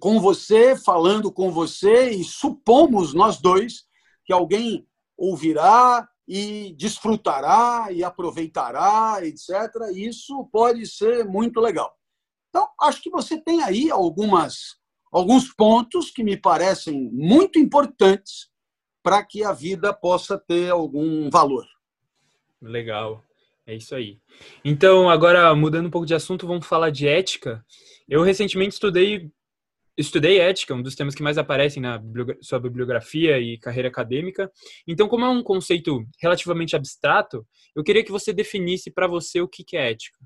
com 0.00 0.18
você, 0.18 0.74
falando 0.76 1.30
com 1.30 1.50
você, 1.50 2.08
e 2.08 2.24
supomos 2.24 3.12
nós 3.12 3.38
dois 3.38 3.84
que 4.24 4.32
alguém 4.32 4.86
ouvirá 5.14 6.08
e 6.26 6.74
desfrutará 6.76 7.88
e 7.90 8.02
aproveitará, 8.02 9.18
etc. 9.22 9.50
Isso 9.94 10.48
pode 10.50 10.86
ser 10.86 11.24
muito 11.24 11.60
legal. 11.60 11.94
Então, 12.48 12.68
acho 12.80 13.02
que 13.02 13.10
você 13.10 13.40
tem 13.40 13.62
aí 13.62 13.90
algumas 13.90 14.82
alguns 15.14 15.52
pontos 15.54 16.10
que 16.10 16.24
me 16.24 16.36
parecem 16.36 17.08
muito 17.12 17.56
importantes 17.56 18.48
para 19.00 19.22
que 19.22 19.44
a 19.44 19.52
vida 19.52 19.94
possa 19.94 20.36
ter 20.36 20.72
algum 20.72 21.30
valor. 21.30 21.64
Legal, 22.60 23.22
é 23.64 23.76
isso 23.76 23.94
aí. 23.94 24.18
Então, 24.64 25.08
agora 25.08 25.54
mudando 25.54 25.86
um 25.86 25.90
pouco 25.90 26.06
de 26.06 26.14
assunto, 26.14 26.48
vamos 26.48 26.66
falar 26.66 26.90
de 26.90 27.06
ética. 27.06 27.64
Eu 28.08 28.22
recentemente 28.22 28.74
estudei 28.74 29.30
estudei 29.96 30.40
ética, 30.40 30.74
um 30.74 30.82
dos 30.82 30.94
temas 30.94 31.14
que 31.14 31.22
mais 31.22 31.38
aparecem 31.38 31.82
na 31.82 32.02
sua 32.40 32.58
bibliografia 32.58 33.38
e 33.38 33.58
carreira 33.58 33.88
acadêmica. 33.88 34.50
Então, 34.86 35.08
como 35.08 35.24
é 35.24 35.28
um 35.28 35.42
conceito 35.42 36.04
relativamente 36.20 36.74
abstrato, 36.74 37.46
eu 37.74 37.84
queria 37.84 38.04
que 38.04 38.12
você 38.12 38.32
definisse 38.32 38.90
para 38.90 39.06
você 39.06 39.40
o 39.40 39.48
que 39.48 39.76
é 39.76 39.90
ética. 39.90 40.18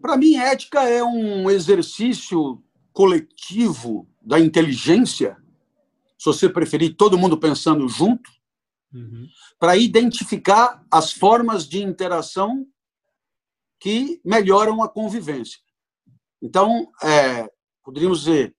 Para 0.00 0.16
mim, 0.16 0.36
ética 0.36 0.88
é 0.88 1.02
um 1.02 1.50
exercício 1.50 2.62
coletivo 2.92 4.08
da 4.22 4.38
inteligência, 4.38 5.36
se 6.18 6.24
você 6.26 6.48
preferir, 6.48 6.96
todo 6.96 7.18
mundo 7.18 7.38
pensando 7.38 7.88
junto, 7.88 8.30
uhum. 8.92 9.26
para 9.58 9.76
identificar 9.76 10.84
as 10.90 11.12
formas 11.12 11.68
de 11.68 11.82
interação 11.82 12.66
que 13.80 14.20
melhoram 14.24 14.82
a 14.82 14.88
convivência. 14.88 15.58
Então, 16.42 16.90
é, 17.02 17.48
poderíamos 17.82 18.20
dizer, 18.20 18.54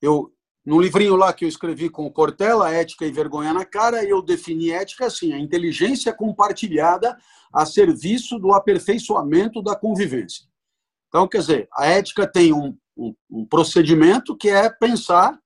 eu 0.00 0.32
no 0.68 0.78
livrinho 0.78 1.16
lá 1.16 1.32
que 1.32 1.46
eu 1.46 1.48
escrevi 1.48 1.88
com 1.88 2.04
o 2.04 2.12
Cortella, 2.12 2.70
Ética 2.70 3.06
e 3.06 3.10
Vergonha 3.10 3.54
na 3.54 3.64
Cara, 3.64 4.04
eu 4.04 4.20
defini 4.20 4.70
ética 4.70 5.06
assim, 5.06 5.32
a 5.32 5.38
inteligência 5.38 6.12
compartilhada 6.12 7.16
a 7.50 7.64
serviço 7.64 8.38
do 8.38 8.52
aperfeiçoamento 8.52 9.62
da 9.62 9.74
convivência. 9.74 10.44
Então, 11.08 11.26
quer 11.26 11.38
dizer, 11.38 11.68
a 11.72 11.86
ética 11.86 12.30
tem 12.30 12.52
um, 12.52 12.76
um, 12.94 13.14
um 13.30 13.46
procedimento 13.46 14.36
que 14.36 14.50
é 14.50 14.68
pensar, 14.68 15.38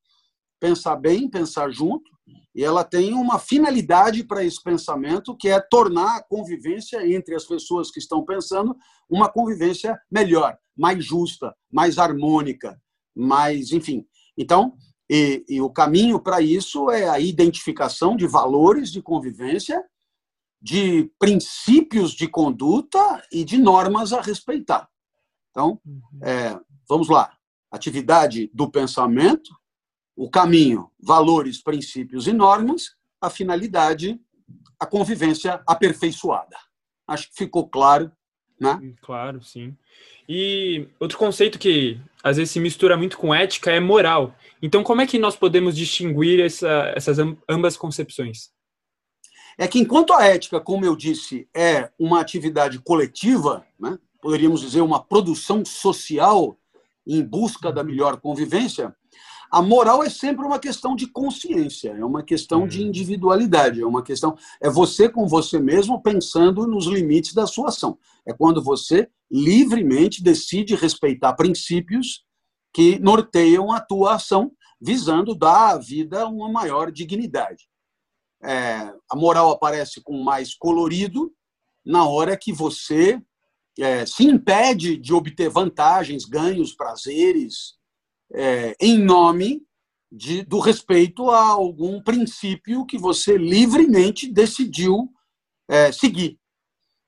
pensar 0.58 0.96
bem, 0.96 1.30
pensar 1.30 1.70
junto, 1.70 2.10
e 2.54 2.64
ela 2.64 2.82
tem 2.82 3.14
uma 3.14 3.38
finalidade 3.38 4.24
para 4.24 4.44
esse 4.44 4.60
pensamento, 4.60 5.36
que 5.36 5.48
é 5.48 5.60
tornar 5.60 6.16
a 6.16 6.22
convivência 6.22 7.06
entre 7.06 7.34
as 7.34 7.44
pessoas 7.44 7.90
que 7.90 8.00
estão 8.00 8.24
pensando 8.24 8.76
uma 9.08 9.28
convivência 9.28 9.98
melhor, 10.10 10.58
mais 10.76 11.04
justa, 11.04 11.54
mais 11.72 11.96
harmônica, 11.96 12.76
mais, 13.14 13.72
enfim. 13.72 14.04
Então, 14.36 14.76
e, 15.10 15.44
e 15.48 15.60
o 15.60 15.70
caminho 15.70 16.20
para 16.20 16.40
isso 16.40 16.90
é 16.90 17.08
a 17.08 17.20
identificação 17.20 18.16
de 18.16 18.26
valores 18.26 18.90
de 18.90 19.02
convivência 19.02 19.84
de 20.60 21.10
princípios 21.18 22.12
de 22.12 22.28
conduta 22.28 23.22
e 23.32 23.44
de 23.44 23.58
normas 23.58 24.12
a 24.12 24.20
respeitar. 24.20 24.88
Então, 25.50 25.80
uhum. 25.84 26.00
é, 26.22 26.58
vamos 26.88 27.08
lá. 27.08 27.36
Atividade 27.70 28.50
do 28.54 28.70
pensamento, 28.70 29.50
o 30.16 30.30
caminho, 30.30 30.90
valores, 31.00 31.60
princípios 31.60 32.28
e 32.28 32.32
normas, 32.32 32.94
a 33.20 33.28
finalidade, 33.28 34.20
a 34.78 34.86
convivência 34.86 35.62
aperfeiçoada. 35.66 36.56
Acho 37.08 37.28
que 37.28 37.36
ficou 37.36 37.68
claro, 37.68 38.12
né? 38.58 38.78
Hum, 38.82 38.94
claro, 39.00 39.42
sim. 39.42 39.76
E 40.28 40.86
outro 41.00 41.18
conceito 41.18 41.58
que 41.58 42.00
às 42.22 42.36
vezes 42.36 42.52
se 42.52 42.60
mistura 42.60 42.96
muito 42.96 43.18
com 43.18 43.34
ética 43.34 43.70
é 43.70 43.80
moral. 43.80 44.34
Então, 44.60 44.82
como 44.82 45.00
é 45.00 45.06
que 45.06 45.18
nós 45.18 45.36
podemos 45.36 45.76
distinguir 45.76 46.40
essa, 46.40 46.92
essas 46.94 47.18
ambas 47.48 47.76
concepções? 47.76 48.50
É 49.58 49.66
que 49.66 49.78
enquanto 49.78 50.12
a 50.12 50.24
ética, 50.24 50.60
como 50.60 50.84
eu 50.84 50.96
disse, 50.96 51.48
é 51.54 51.90
uma 51.98 52.20
atividade 52.20 52.78
coletiva, 52.78 53.66
né? 53.78 53.98
poderíamos 54.20 54.60
dizer 54.60 54.80
uma 54.80 55.02
produção 55.02 55.64
social 55.64 56.56
em 57.06 57.22
busca 57.22 57.72
da 57.72 57.82
melhor 57.82 58.20
convivência, 58.20 58.94
a 59.52 59.60
moral 59.60 60.02
é 60.02 60.08
sempre 60.08 60.46
uma 60.46 60.58
questão 60.58 60.96
de 60.96 61.06
consciência, 61.06 61.90
é 61.90 62.02
uma 62.02 62.22
questão 62.22 62.66
de 62.66 62.80
uhum. 62.80 62.86
individualidade, 62.86 63.82
é 63.82 63.86
uma 63.86 64.02
questão 64.02 64.34
é 64.58 64.70
você 64.70 65.10
com 65.10 65.28
você 65.28 65.58
mesmo 65.58 66.02
pensando 66.02 66.66
nos 66.66 66.86
limites 66.86 67.34
da 67.34 67.46
sua 67.46 67.68
ação. 67.68 67.98
É 68.26 68.32
quando 68.32 68.62
você 68.62 69.10
livremente 69.30 70.22
decide 70.22 70.74
respeitar 70.74 71.34
princípios 71.34 72.24
que 72.72 72.98
norteiam 72.98 73.70
a 73.70 73.78
tua 73.78 74.14
ação, 74.14 74.52
visando 74.80 75.34
dar 75.34 75.72
à 75.72 75.78
vida 75.78 76.26
uma 76.26 76.50
maior 76.50 76.90
dignidade. 76.90 77.68
É, 78.42 78.90
a 79.10 79.14
moral 79.14 79.50
aparece 79.50 80.00
com 80.00 80.22
mais 80.22 80.54
colorido 80.54 81.30
na 81.84 82.08
hora 82.08 82.38
que 82.38 82.54
você 82.54 83.20
é, 83.78 84.06
se 84.06 84.24
impede 84.24 84.96
de 84.96 85.12
obter 85.12 85.50
vantagens, 85.50 86.24
ganhos, 86.24 86.74
prazeres, 86.74 87.81
é, 88.34 88.76
em 88.80 88.98
nome 88.98 89.66
de, 90.10 90.42
do 90.42 90.58
respeito 90.58 91.30
a 91.30 91.46
algum 91.46 92.02
princípio 92.02 92.84
que 92.86 92.98
você 92.98 93.36
livremente 93.36 94.30
decidiu 94.30 95.10
é, 95.68 95.90
seguir. 95.90 96.38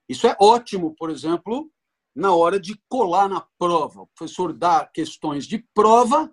Isso 0.09 0.27
é 0.27 0.37
ótimo, 0.41 0.95
por 0.97 1.11
exemplo, 1.11 1.71
na 2.15 2.35
hora 2.35 2.61
de 2.61 2.79
colar 2.89 3.29
na 3.29 3.47
prova. 3.59 4.03
O 4.03 4.07
professor 4.09 4.53
dá 4.53 4.87
questões 4.87 5.47
de 5.47 5.59
prova 5.75 6.33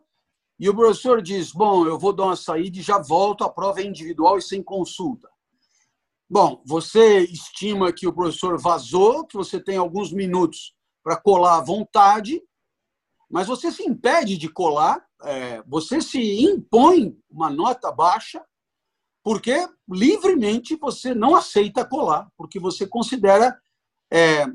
e 0.59 0.69
o 0.69 0.75
professor 0.75 1.21
diz: 1.21 1.51
Bom, 1.51 1.87
eu 1.87 1.97
vou 1.97 2.13
dar 2.13 2.25
uma 2.25 2.35
saída 2.35 2.77
e 2.77 2.81
já 2.81 2.99
volto, 2.99 3.43
a 3.43 3.49
prova 3.49 3.81
é 3.81 3.85
individual 3.85 4.37
e 4.37 4.41
sem 4.41 4.61
consulta. 4.61 5.29
Bom, 6.29 6.61
você 6.65 7.19
estima 7.25 7.91
que 7.91 8.07
o 8.07 8.13
professor 8.13 8.57
vazou, 8.57 9.25
que 9.25 9.35
você 9.35 9.59
tem 9.59 9.75
alguns 9.75 10.13
minutos 10.13 10.73
para 11.03 11.17
colar 11.17 11.57
à 11.57 11.61
vontade, 11.61 12.41
mas 13.31 13.47
você 13.47 13.71
se 13.71 13.83
impede 13.83 14.37
de 14.37 14.49
colar, 14.49 15.03
é, 15.23 15.63
você 15.65 16.01
se 16.01 16.41
impõe 16.41 17.17
uma 17.29 17.49
nota 17.49 17.89
baixa, 17.89 18.43
porque 19.23 19.67
livremente 19.89 20.75
você 20.75 21.15
não 21.15 21.33
aceita 21.33 21.85
colar, 21.85 22.29
porque 22.35 22.59
você 22.59 22.85
considera 22.85 23.57
é, 24.11 24.45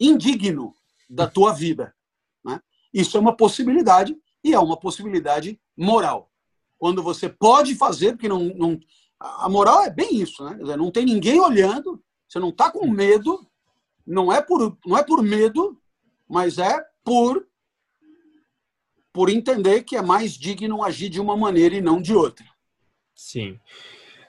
indigno 0.00 0.74
da 1.10 1.28
tua 1.28 1.52
vida. 1.52 1.94
Né? 2.42 2.58
Isso 2.92 3.18
é 3.18 3.20
uma 3.20 3.36
possibilidade 3.36 4.16
e 4.42 4.54
é 4.54 4.58
uma 4.58 4.78
possibilidade 4.78 5.60
moral. 5.76 6.30
Quando 6.78 7.02
você 7.02 7.28
pode 7.28 7.74
fazer, 7.74 8.12
porque 8.12 8.28
não, 8.28 8.44
não 8.54 8.80
a 9.18 9.48
moral 9.48 9.82
é 9.82 9.90
bem 9.90 10.20
isso, 10.20 10.44
né? 10.44 10.76
Não 10.76 10.90
tem 10.90 11.04
ninguém 11.04 11.40
olhando, 11.40 12.02
você 12.28 12.38
não 12.38 12.50
está 12.50 12.70
com 12.70 12.86
medo, 12.86 13.46
não 14.06 14.30
é 14.30 14.42
por 14.42 14.76
não 14.84 14.96
é 14.96 15.02
por 15.02 15.22
medo, 15.22 15.80
mas 16.28 16.58
é 16.58 16.84
por 17.02 17.46
por 19.16 19.30
entender 19.30 19.82
que 19.82 19.96
é 19.96 20.02
mais 20.02 20.34
digno 20.34 20.84
agir 20.84 21.08
de 21.08 21.22
uma 21.22 21.34
maneira 21.34 21.74
e 21.74 21.80
não 21.80 22.02
de 22.02 22.14
outra. 22.14 22.44
Sim. 23.14 23.58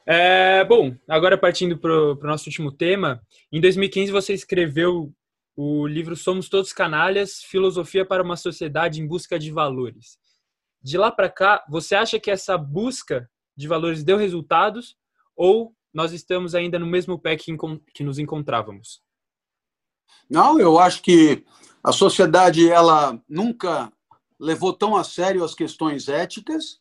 É, 0.05 0.63
bom, 0.63 0.95
agora 1.05 1.37
partindo 1.37 1.77
para 1.77 1.91
o 1.91 2.15
nosso 2.23 2.45
último 2.47 2.71
tema, 2.71 3.21
em 3.51 3.59
2015 3.59 4.13
você 4.13 4.33
escreveu 4.33 5.13
o 5.57 5.85
livro 5.85 6.15
Somos 6.15 6.47
Todos 6.47 6.71
Canalhas, 6.71 7.41
Filosofia 7.41 8.05
para 8.05 8.23
uma 8.23 8.37
Sociedade 8.37 9.01
em 9.01 9.05
Busca 9.05 9.37
de 9.37 9.51
Valores. 9.51 10.17
De 10.81 10.97
lá 10.97 11.11
para 11.11 11.29
cá, 11.29 11.65
você 11.67 11.93
acha 11.93 12.17
que 12.17 12.31
essa 12.31 12.57
busca 12.57 13.29
de 13.57 13.67
valores 13.67 14.05
deu 14.05 14.15
resultados 14.15 14.95
ou 15.35 15.75
nós 15.93 16.13
estamos 16.13 16.55
ainda 16.55 16.79
no 16.79 16.87
mesmo 16.87 17.19
pé 17.19 17.35
que, 17.35 17.53
que 17.93 18.05
nos 18.05 18.19
encontrávamos? 18.19 19.01
Não, 20.29 20.57
eu 20.57 20.79
acho 20.79 21.01
que 21.01 21.43
a 21.83 21.91
sociedade 21.91 22.69
ela 22.69 23.21
nunca 23.27 23.91
levou 24.39 24.73
tão 24.73 24.95
a 24.95 25.03
sério 25.03 25.43
as 25.43 25.53
questões 25.53 26.07
éticas. 26.07 26.79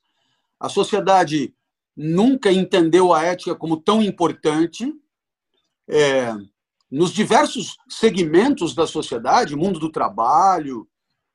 A 0.59 0.69
sociedade 0.69 1.55
nunca 1.97 2.53
entendeu 2.53 3.13
a 3.13 3.23
ética 3.23 3.55
como 3.55 3.77
tão 3.77 4.03
importante. 4.03 4.93
É, 5.89 6.35
nos 6.91 7.13
diversos 7.13 7.77
segmentos 7.89 8.75
da 8.75 8.87
sociedade, 8.87 9.57
mundo 9.57 9.79
do 9.79 9.91
trabalho, 9.91 10.87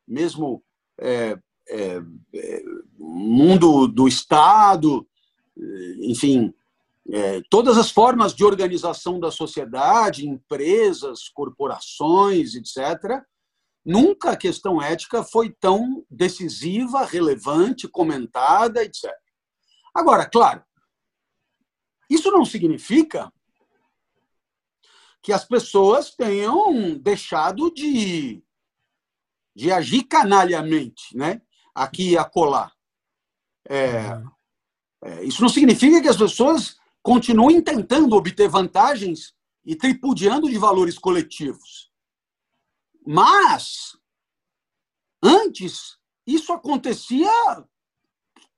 mesmo 0.07 0.63
é, 0.99 1.37
é, 1.69 2.01
é 2.33 2.63
mundo 2.97 3.87
do 3.87 4.07
Estado, 4.07 5.07
enfim, 6.01 6.53
é, 7.09 7.41
todas 7.49 7.77
as 7.77 7.91
formas 7.91 8.33
de 8.33 8.43
organização 8.43 9.19
da 9.19 9.31
sociedade, 9.31 10.27
empresas, 10.27 11.27
corporações, 11.29 12.55
etc., 12.55 13.21
Nunca 13.83 14.31
a 14.31 14.37
questão 14.37 14.81
ética 14.81 15.23
foi 15.23 15.51
tão 15.51 16.05
decisiva, 16.09 17.03
relevante, 17.03 17.87
comentada, 17.87 18.83
etc. 18.83 19.11
Agora, 19.93 20.29
claro, 20.29 20.63
isso 22.09 22.29
não 22.31 22.45
significa 22.45 23.31
que 25.21 25.31
as 25.31 25.45
pessoas 25.45 26.15
tenham 26.15 26.97
deixado 26.97 27.71
de, 27.71 28.43
de 29.55 29.71
agir 29.71 30.03
canalhamente, 30.03 31.15
né? 31.15 31.41
aqui 31.73 32.11
e 32.11 32.17
acolá. 32.17 32.71
É, 33.67 34.15
uhum. 34.15 34.31
é, 35.03 35.23
isso 35.23 35.41
não 35.41 35.49
significa 35.49 36.01
que 36.01 36.07
as 36.07 36.17
pessoas 36.17 36.75
continuem 37.01 37.61
tentando 37.61 38.15
obter 38.15 38.47
vantagens 38.47 39.33
e 39.65 39.75
tripudiando 39.75 40.49
de 40.49 40.57
valores 40.57 40.97
coletivos. 40.97 41.90
Mas, 43.05 43.97
antes, 45.21 45.97
isso 46.25 46.53
acontecia 46.53 47.29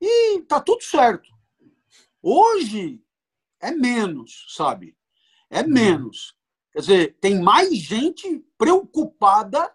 e 0.01 0.41
tá 0.41 0.60
tudo 0.60 0.84
certo. 0.84 1.29
Hoje 2.21 3.01
é 3.60 3.71
menos, 3.71 4.45
sabe? 4.56 4.97
É 5.49 5.62
uhum. 5.62 5.69
menos. 5.69 6.36
Quer 6.71 6.79
dizer, 6.79 7.17
tem 7.21 7.39
mais 7.39 7.75
gente 7.77 8.43
preocupada 8.58 9.73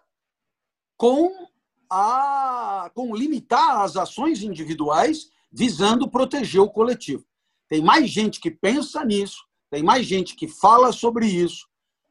com 0.97 1.47
a 1.89 2.91
com 2.93 3.15
limitar 3.15 3.81
as 3.81 3.95
ações 3.95 4.43
individuais 4.43 5.31
visando 5.51 6.09
proteger 6.09 6.61
o 6.61 6.69
coletivo. 6.69 7.25
Tem 7.67 7.81
mais 7.81 8.09
gente 8.09 8.39
que 8.39 8.51
pensa 8.51 9.03
nisso, 9.05 9.45
tem 9.69 9.81
mais 9.81 10.05
gente 10.05 10.35
que 10.35 10.47
fala 10.47 10.91
sobre 10.91 11.27
isso, 11.27 11.68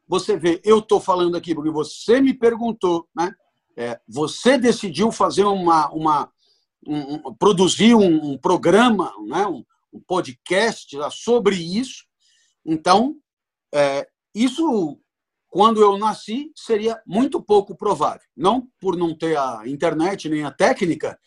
você 0.08 0.36
vê, 0.36 0.60
eu 0.64 0.78
estou 0.78 0.98
falando 0.98 1.36
aqui 1.36 1.54
porque 1.54 1.70
você 1.70 2.20
me 2.20 2.32
perguntou, 2.32 3.06
né? 3.14 3.30
É, 3.76 4.00
você 4.08 4.58
decidiu 4.58 5.12
fazer 5.12 5.44
uma, 5.44 5.88
uma 5.90 6.32
um, 6.84 7.14
um, 7.14 7.34
produzir 7.34 7.94
um, 7.94 8.32
um, 8.32 8.38
programa, 8.38 9.12
né? 9.26 9.46
um, 9.46 9.64
podcast 10.06 10.96
sobre 11.10 11.56
isso. 11.56 12.04
Então, 12.64 13.16
é, 13.72 14.06
isso, 14.34 14.98
quando 15.48 15.80
eu 15.80 15.96
nasci, 15.96 16.50
seria 16.54 17.00
muito 17.06 17.40
pouco 17.40 17.76
provável. 17.76 18.26
Não 18.36 18.68
por 18.80 18.96
não 18.96 19.16
ter 19.16 19.36
a 19.36 19.62
internet 19.66 20.28
nem 20.28 20.44
a 20.44 20.50
técnica, 20.50 21.18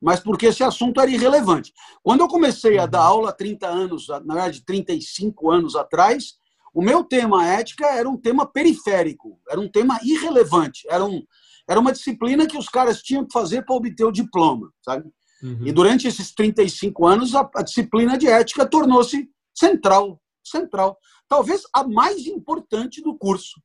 mas 0.00 0.20
porque 0.20 0.46
esse 0.46 0.62
assunto 0.62 1.00
era 1.00 1.10
irrelevante. 1.10 1.72
Quando 2.02 2.20
eu 2.20 2.28
comecei 2.28 2.78
a 2.78 2.86
dar 2.86 3.00
uhum. 3.00 3.06
aula 3.06 3.32
30 3.32 3.66
anos, 3.66 4.08
na 4.08 4.34
verdade, 4.34 4.64
35 4.64 5.50
anos 5.50 5.74
atrás, 5.74 6.34
o 6.74 6.82
meu 6.82 7.04
tema 7.04 7.46
ética 7.46 7.86
era 7.86 8.08
um 8.08 8.16
tema 8.16 8.46
periférico, 8.46 9.40
era 9.48 9.60
um 9.60 9.68
tema 9.68 9.98
irrelevante, 10.02 10.86
era, 10.88 11.04
um, 11.04 11.22
era 11.68 11.80
uma 11.80 11.92
disciplina 11.92 12.46
que 12.46 12.58
os 12.58 12.68
caras 12.68 13.02
tinham 13.02 13.24
que 13.24 13.32
fazer 13.32 13.64
para 13.64 13.74
obter 13.74 14.04
o 14.04 14.12
diploma, 14.12 14.70
sabe? 14.82 15.10
Uhum. 15.42 15.66
E 15.66 15.72
durante 15.72 16.08
esses 16.08 16.32
35 16.34 17.06
anos, 17.06 17.34
a, 17.34 17.48
a 17.54 17.62
disciplina 17.62 18.18
de 18.18 18.26
ética 18.26 18.66
tornou-se 18.66 19.28
central, 19.54 20.20
central. 20.44 20.98
Talvez 21.28 21.62
a 21.72 21.86
mais 21.86 22.26
importante 22.26 23.02
do 23.02 23.16
curso. 23.16 23.60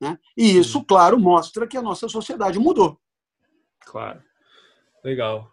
Né? 0.00 0.18
E 0.36 0.56
isso, 0.58 0.84
claro, 0.84 1.18
mostra 1.18 1.66
que 1.66 1.76
a 1.76 1.82
nossa 1.82 2.08
sociedade 2.08 2.58
mudou. 2.58 2.98
Claro. 3.80 4.22
Legal. 5.04 5.50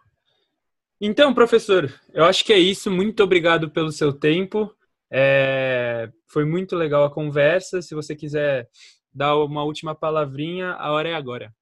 Então, 1.00 1.34
professor, 1.34 1.92
eu 2.12 2.24
acho 2.24 2.44
que 2.44 2.52
é 2.52 2.58
isso. 2.58 2.90
Muito 2.90 3.22
obrigado 3.22 3.70
pelo 3.70 3.92
seu 3.92 4.12
tempo. 4.12 4.74
É, 5.10 6.10
foi 6.26 6.44
muito 6.44 6.76
legal 6.76 7.04
a 7.04 7.10
conversa. 7.10 7.80
Se 7.80 7.94
você 7.94 8.14
quiser 8.14 8.68
dar 9.12 9.36
uma 9.36 9.64
última 9.64 9.94
palavrinha, 9.94 10.72
a 10.72 10.92
hora 10.92 11.08
é 11.08 11.14
agora. 11.14 11.54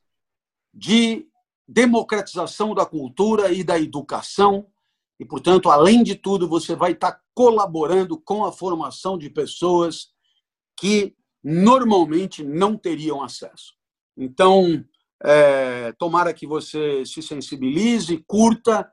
de 0.73 1.27
democratização 1.67 2.73
da 2.73 2.83
cultura 2.83 3.51
e 3.51 3.63
da 3.63 3.79
educação. 3.79 4.65
E, 5.19 5.23
portanto, 5.23 5.69
além 5.69 6.01
de 6.01 6.15
tudo, 6.15 6.47
você 6.47 6.75
vai 6.75 6.93
estar 6.93 7.11
tá 7.11 7.21
colaborando 7.35 8.19
com 8.19 8.43
a 8.43 8.51
formação 8.51 9.19
de 9.19 9.29
pessoas 9.29 10.07
que 10.75 11.15
normalmente 11.43 12.43
não 12.43 12.75
teriam 12.75 13.21
acesso. 13.21 13.75
Então, 14.17 14.83
é, 15.23 15.91
tomara 15.91 16.33
que 16.33 16.47
você 16.47 17.05
se 17.05 17.21
sensibilize, 17.21 18.17
curta. 18.25 18.91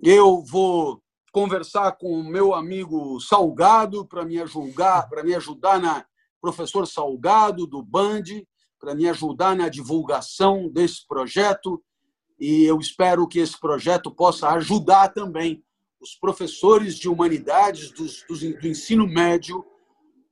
Eu 0.00 0.40
vou 0.40 1.02
conversar 1.32 1.92
com 1.92 2.12
o 2.12 2.24
meu 2.24 2.54
amigo 2.54 3.20
Salgado 3.20 4.06
para 4.06 4.24
me 4.24 4.40
ajudar, 4.40 5.08
para 5.08 5.22
me 5.22 5.34
ajudar 5.34 5.80
na 5.80 6.04
professor 6.40 6.86
Salgado 6.86 7.66
do 7.66 7.82
Band, 7.82 8.24
para 8.78 8.94
me 8.94 9.08
ajudar 9.08 9.54
na 9.54 9.68
divulgação 9.68 10.68
desse 10.68 11.06
projeto. 11.06 11.82
E 12.38 12.64
eu 12.64 12.78
espero 12.78 13.28
que 13.28 13.38
esse 13.38 13.58
projeto 13.60 14.10
possa 14.10 14.48
ajudar 14.50 15.10
também 15.10 15.62
os 16.00 16.14
professores 16.14 16.96
de 16.96 17.08
humanidades 17.08 17.90
do, 17.92 18.06
do 18.58 18.66
ensino 18.66 19.06
médio 19.06 19.64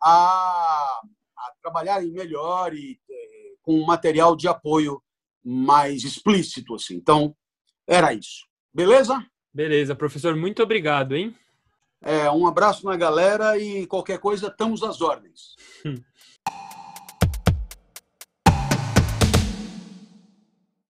a, 0.03 1.01
a 1.37 1.53
trabalharem 1.61 2.11
melhor 2.11 2.73
e 2.73 2.99
é, 3.11 3.55
com 3.61 3.85
material 3.85 4.35
de 4.35 4.49
apoio 4.49 5.03
mais 5.45 6.05
explícito 6.05 6.75
assim. 6.75 6.95
Então, 6.95 7.37
era 7.87 8.15
isso. 8.15 8.47
Beleza? 8.73 9.25
Beleza, 9.53 9.95
professor, 9.95 10.37
muito 10.37 10.63
obrigado, 10.63 11.17
hein? 11.17 11.35
É, 12.01 12.31
um 12.31 12.47
abraço 12.47 12.87
na 12.87 12.97
galera 12.97 13.59
e 13.59 13.87
qualquer 13.87 14.19
coisa, 14.19 14.49
estamos 14.49 14.83
às 14.83 15.01
ordens. 15.01 15.57